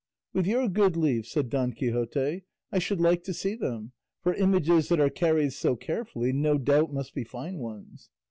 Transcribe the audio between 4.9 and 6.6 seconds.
are carried so carefully no